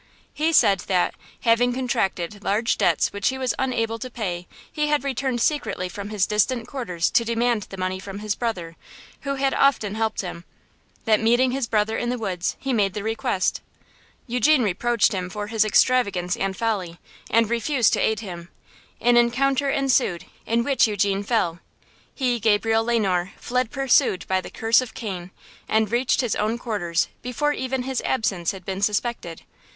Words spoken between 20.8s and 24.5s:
Eugene fell. He, Gabriel Le Noir, fled pursued by the